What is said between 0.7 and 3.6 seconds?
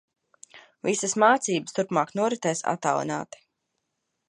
Visas mācības turpmāk noritēs attālināti.